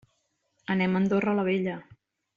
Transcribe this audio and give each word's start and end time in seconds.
Anem 0.75 0.97
a 0.97 1.01
Andorra 1.03 1.37
la 1.41 1.47
Vella. 1.51 1.77